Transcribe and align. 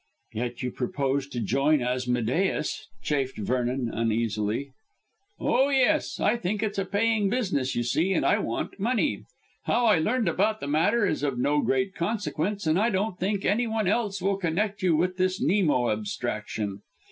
"Yet 0.33 0.63
you 0.63 0.71
propose 0.71 1.27
to 1.27 1.39
join 1.39 1.83
Asmodeus," 1.83 2.87
chafed 3.03 3.37
Vernon 3.37 3.91
uneasily. 3.93 4.71
"Oh 5.39 5.69
yes; 5.69 6.19
I 6.19 6.37
think 6.37 6.63
it's 6.63 6.79
a 6.79 6.85
paying 6.85 7.29
business, 7.29 7.75
you 7.75 7.83
see, 7.83 8.11
and 8.13 8.25
I 8.25 8.39
want 8.39 8.79
money. 8.79 9.25
How 9.65 9.85
I 9.85 9.99
learned 9.99 10.27
about 10.27 10.59
the 10.59 10.65
matter 10.65 11.05
is 11.05 11.21
of 11.21 11.37
no 11.37 11.61
great 11.61 11.93
consequence, 11.93 12.65
and 12.65 12.79
I 12.79 12.89
don't 12.89 13.19
think 13.19 13.45
any 13.45 13.67
one 13.67 13.87
else 13.87 14.23
will 14.23 14.37
connect 14.37 14.81
you 14.81 14.95
with 14.95 15.17
this 15.17 15.39
Nemo 15.39 15.91
abstraction. 15.91 16.81